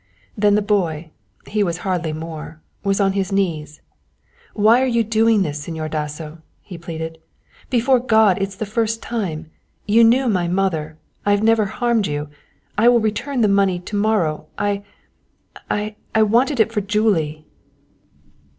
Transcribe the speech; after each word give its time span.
Then 0.35 0.55
the 0.55 0.63
boy 0.63 1.11
he 1.45 1.61
was 1.63 1.77
hardly 1.85 2.11
more 2.11 2.59
was 2.83 2.99
on 2.99 3.13
his 3.13 3.31
knees. 3.31 3.81
"Why 4.55 4.81
are 4.81 4.87
you 4.87 5.03
doing 5.03 5.43
this, 5.43 5.67
Señor 5.67 5.91
Dasso?" 5.91 6.39
he 6.63 6.75
pleaded. 6.75 7.19
"Before 7.69 7.99
God 7.99 8.41
it's 8.41 8.55
the 8.55 8.65
first 8.65 9.03
time. 9.03 9.51
You 9.85 10.03
knew 10.03 10.27
my 10.27 10.47
mother 10.47 10.97
I've 11.23 11.43
never 11.43 11.65
harmed 11.65 12.07
you. 12.07 12.29
I 12.79 12.89
will 12.89 12.99
return 12.99 13.41
the 13.41 13.47
money 13.47 13.77
to 13.77 13.95
morrow. 13.95 14.47
I 14.57 14.81
I 15.69 16.23
wanted 16.23 16.59
it 16.59 16.71
for 16.73 16.81
Julie." 16.81 17.45